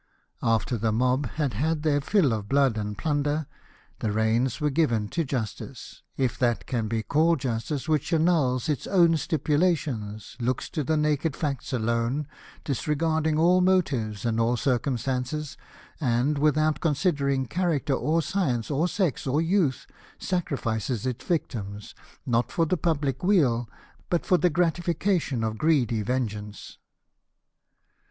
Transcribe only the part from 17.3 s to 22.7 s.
character or science, or sex, or youth, sacrifices its victims, not for